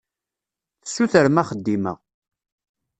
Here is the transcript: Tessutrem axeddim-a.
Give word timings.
Tessutrem 0.81 1.41
axeddim-a. 1.41 1.93